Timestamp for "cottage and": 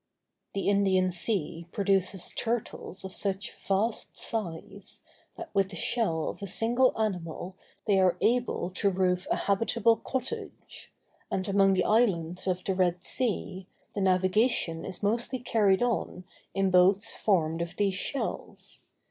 9.97-11.47